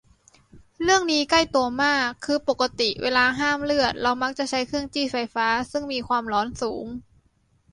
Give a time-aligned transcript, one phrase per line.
[0.83, 6.85] เรื่องนี้ใกล้ตัวมาก คือปกติเวลาห้ามเลือดเรามักจะใช้เครื่องจี้ไฟฟ้า ซึ่งมีความร้อนสูง